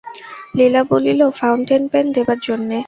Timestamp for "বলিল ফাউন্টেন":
0.91-1.83